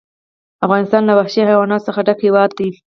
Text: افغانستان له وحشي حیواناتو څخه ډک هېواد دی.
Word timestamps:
افغانستان 0.65 1.01
له 1.05 1.13
وحشي 1.19 1.41
حیواناتو 1.49 1.85
څخه 1.87 1.99
ډک 2.07 2.19
هېواد 2.25 2.51
دی. 2.59 2.69